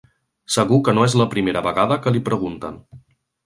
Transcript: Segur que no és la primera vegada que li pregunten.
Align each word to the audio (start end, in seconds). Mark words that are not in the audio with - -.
Segur 0.53 0.79
que 0.87 0.95
no 0.99 1.03
és 1.11 1.17
la 1.21 1.29
primera 1.35 1.63
vegada 1.69 2.01
que 2.07 2.17
li 2.17 2.25
pregunten. 2.33 2.85